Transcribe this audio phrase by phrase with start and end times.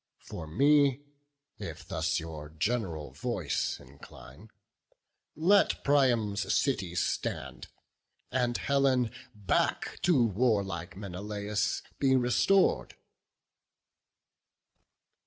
[0.25, 1.01] For me,
[1.59, 4.49] if thus your gen'ral voice incline,
[5.35, 7.67] Let Priam's city stand,
[8.31, 12.95] and Helen back To warlike Menelaus be restor'd."